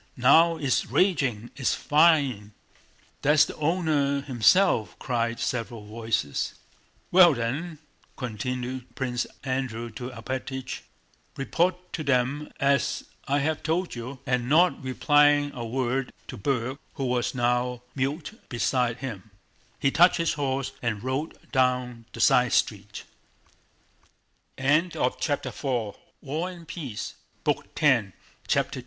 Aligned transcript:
Now 0.17 0.57
it's 0.57 0.87
raging... 0.87 1.51
It's 1.55 1.75
fine!" 1.75 2.53
"That's 3.21 3.45
the 3.45 3.55
owner 3.57 4.21
himself," 4.21 4.97
cried 4.97 5.39
several 5.39 5.85
voices. 5.85 6.55
"Well 7.11 7.35
then," 7.35 7.77
continued 8.17 8.95
Prince 8.95 9.27
Andrew 9.43 9.91
to 9.91 10.09
Alpátych, 10.09 10.79
"report 11.37 11.93
to 11.93 12.03
them 12.03 12.49
as 12.59 13.03
I 13.27 13.41
have 13.45 13.61
told 13.61 13.93
you"; 13.93 14.17
and 14.25 14.49
not 14.49 14.81
replying 14.83 15.51
a 15.53 15.63
word 15.67 16.11
to 16.29 16.35
Berg 16.35 16.79
who 16.95 17.05
was 17.05 17.35
now 17.35 17.83
mute 17.93 18.39
beside 18.49 18.97
him, 19.05 19.29
he 19.79 19.91
touched 19.91 20.17
his 20.17 20.33
horse 20.33 20.71
and 20.81 21.03
rode 21.03 21.37
down 21.51 22.07
the 22.11 22.19
side 22.21 22.53
street. 22.53 23.03